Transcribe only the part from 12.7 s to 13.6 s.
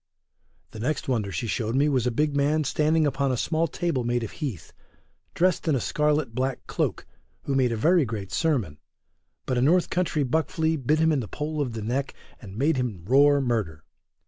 him roar